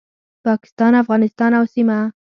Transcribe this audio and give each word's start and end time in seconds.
پاکستان، 0.45 0.93
افغانستان 1.03 1.51
او 1.59 1.65
سیمه 1.73 1.99